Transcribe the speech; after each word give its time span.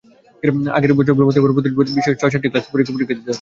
আগের 0.77 0.91
বছরগুলোর 0.97 1.27
মতো 1.27 1.37
এবারও 1.39 1.55
প্রতিটি 1.55 1.75
বিষয়ে 1.97 2.19
ছয়-সাতটি 2.21 2.47
ক্লাস 2.51 2.65
করেই 2.67 2.85
পরীক্ষা 2.87 3.09
দিতে 3.09 3.17
হবে। 3.17 3.29